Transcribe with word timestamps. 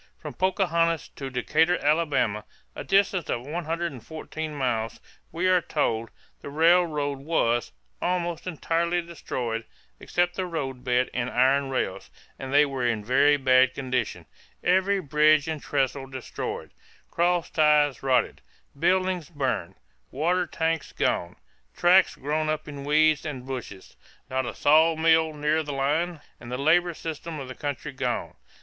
From 0.17 0.33
Pocahontas 0.33 1.09
to 1.09 1.29
Decatur, 1.29 1.77
Alabama, 1.77 2.43
a 2.75 2.83
distance 2.83 3.29
of 3.29 3.45
114 3.45 4.51
miles, 4.55 4.99
we 5.31 5.45
are 5.47 5.61
told, 5.61 6.09
the 6.41 6.49
railroad 6.49 7.19
was 7.19 7.71
"almost 8.01 8.47
entirely 8.47 9.03
destroyed, 9.03 9.63
except 9.99 10.33
the 10.35 10.47
road 10.47 10.83
bed 10.83 11.11
and 11.13 11.29
iron 11.29 11.69
rails, 11.69 12.09
and 12.39 12.51
they 12.51 12.65
were 12.65 12.83
in 12.83 13.01
a 13.01 13.05
very 13.05 13.37
bad 13.37 13.75
condition 13.75 14.25
every 14.63 14.99
bridge 14.99 15.47
and 15.47 15.61
trestle 15.61 16.07
destroyed, 16.07 16.71
cross 17.11 17.51
ties 17.51 18.01
rotten, 18.01 18.39
buildings 18.79 19.29
burned, 19.29 19.75
water 20.09 20.47
tanks 20.47 20.91
gone, 20.93 21.35
tracks 21.77 22.15
grown 22.15 22.49
up 22.49 22.67
in 22.67 22.85
weeds 22.85 23.23
and 23.23 23.45
bushes, 23.45 23.95
not 24.31 24.47
a 24.47 24.55
saw 24.55 24.95
mill 24.95 25.31
near 25.31 25.61
the 25.61 25.71
line 25.73 26.21
and 26.39 26.51
the 26.51 26.57
labor 26.57 26.95
system 26.95 27.39
of 27.39 27.47
the 27.47 27.53
country 27.53 27.91
gone. 27.91 28.33